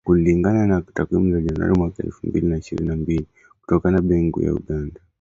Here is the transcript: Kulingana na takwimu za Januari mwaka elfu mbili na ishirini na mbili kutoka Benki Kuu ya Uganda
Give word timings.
Kulingana 0.05 0.67
na 0.67 0.81
takwimu 0.81 1.31
za 1.33 1.41
Januari 1.41 1.73
mwaka 1.79 2.03
elfu 2.03 2.27
mbili 2.27 2.47
na 2.47 2.57
ishirini 2.57 2.89
na 2.89 2.95
mbili 2.95 3.25
kutoka 3.61 4.01
Benki 4.01 4.31
Kuu 4.31 4.41
ya 4.41 4.53
Uganda 4.53 5.01